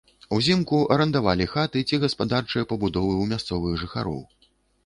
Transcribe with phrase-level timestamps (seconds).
[0.35, 4.21] Узімку арандавалі хаты ці гаспадарчыя пабудовы ў мясцовых жыхароў.